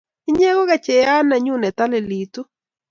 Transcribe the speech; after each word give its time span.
inye 0.29 0.49
ko 0.55 0.61
kechayet 0.69 1.21
ne 1.27 1.37
nyun 1.43 1.59
ne 1.61 1.69
talilitu 1.77 2.41